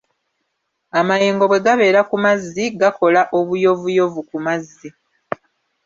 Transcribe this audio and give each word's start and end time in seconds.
Amayengo 0.99 1.43
bwe 1.47 1.63
gabeera 1.65 2.01
ku 2.09 2.15
mazzi 2.23 2.65
gakola 2.79 3.21
obuyovuyovu 3.37 4.19
ku 4.29 4.37
mazzi. 4.45 4.89